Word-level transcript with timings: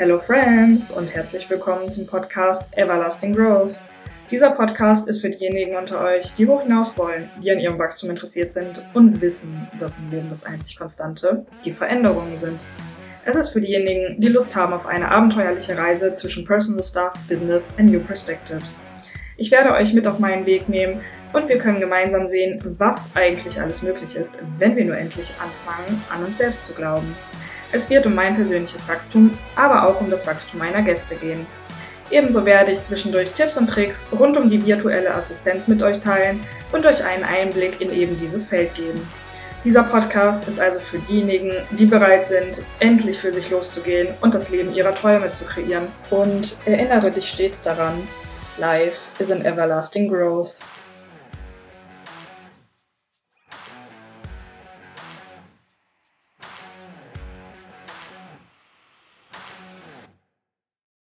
Hello 0.00 0.18
Friends 0.18 0.90
und 0.90 1.08
herzlich 1.08 1.50
willkommen 1.50 1.90
zum 1.90 2.06
Podcast 2.06 2.74
Everlasting 2.74 3.34
Growth. 3.34 3.78
Dieser 4.30 4.52
Podcast 4.52 5.06
ist 5.10 5.20
für 5.20 5.28
diejenigen 5.28 5.76
unter 5.76 6.02
euch, 6.02 6.32
die 6.36 6.46
hoch 6.46 6.62
hinaus 6.62 6.96
wollen, 6.96 7.28
die 7.42 7.50
an 7.50 7.58
ihrem 7.58 7.78
Wachstum 7.78 8.08
interessiert 8.08 8.50
sind 8.54 8.82
und 8.94 9.20
wissen, 9.20 9.68
dass 9.78 9.98
im 9.98 10.10
Leben 10.10 10.30
das 10.30 10.44
einzig 10.44 10.78
Konstante 10.78 11.44
die 11.66 11.72
Veränderungen 11.74 12.40
sind. 12.40 12.60
Es 13.26 13.36
ist 13.36 13.50
für 13.50 13.60
diejenigen, 13.60 14.18
die 14.18 14.28
Lust 14.28 14.56
haben 14.56 14.72
auf 14.72 14.86
eine 14.86 15.06
abenteuerliche 15.06 15.76
Reise 15.76 16.14
zwischen 16.14 16.46
Personal 16.46 16.82
Stuff, 16.82 17.12
Business 17.28 17.74
and 17.76 17.90
New 17.90 18.00
Perspectives. 18.00 18.80
Ich 19.36 19.50
werde 19.50 19.74
euch 19.74 19.92
mit 19.92 20.06
auf 20.06 20.18
meinen 20.18 20.46
Weg 20.46 20.66
nehmen 20.70 21.02
und 21.34 21.50
wir 21.50 21.58
können 21.58 21.78
gemeinsam 21.78 22.26
sehen, 22.26 22.58
was 22.78 23.14
eigentlich 23.16 23.60
alles 23.60 23.82
möglich 23.82 24.16
ist, 24.16 24.42
wenn 24.56 24.76
wir 24.76 24.84
nur 24.86 24.96
endlich 24.96 25.30
anfangen, 25.38 26.02
an 26.08 26.24
uns 26.24 26.38
selbst 26.38 26.64
zu 26.64 26.72
glauben. 26.72 27.14
Es 27.72 27.88
wird 27.88 28.06
um 28.06 28.14
mein 28.14 28.34
persönliches 28.34 28.88
Wachstum, 28.88 29.38
aber 29.54 29.86
auch 29.86 30.00
um 30.00 30.10
das 30.10 30.26
Wachstum 30.26 30.58
meiner 30.58 30.82
Gäste 30.82 31.14
gehen. 31.16 31.46
Ebenso 32.10 32.44
werde 32.44 32.72
ich 32.72 32.82
zwischendurch 32.82 33.30
Tipps 33.30 33.56
und 33.56 33.68
Tricks 33.68 34.08
rund 34.18 34.36
um 34.36 34.50
die 34.50 34.64
virtuelle 34.66 35.14
Assistenz 35.14 35.68
mit 35.68 35.80
euch 35.80 36.00
teilen 36.00 36.40
und 36.72 36.84
euch 36.84 37.04
einen 37.04 37.22
Einblick 37.22 37.80
in 37.80 37.92
eben 37.92 38.18
dieses 38.18 38.44
Feld 38.44 38.74
geben. 38.74 39.00
Dieser 39.62 39.84
Podcast 39.84 40.48
ist 40.48 40.58
also 40.58 40.80
für 40.80 40.98
diejenigen, 41.00 41.52
die 41.72 41.86
bereit 41.86 42.28
sind, 42.28 42.62
endlich 42.80 43.18
für 43.18 43.30
sich 43.30 43.50
loszugehen 43.50 44.14
und 44.22 44.34
das 44.34 44.50
Leben 44.50 44.74
ihrer 44.74 44.94
Träume 44.94 45.30
zu 45.32 45.44
kreieren. 45.44 45.86
Und 46.08 46.56
erinnere 46.64 47.10
dich 47.10 47.28
stets 47.28 47.62
daran, 47.62 48.08
Life 48.56 49.08
is 49.18 49.30
an 49.30 49.44
everlasting 49.44 50.08
growth. 50.08 50.58